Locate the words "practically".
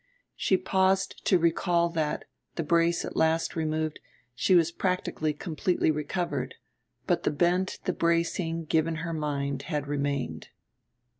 4.71-5.31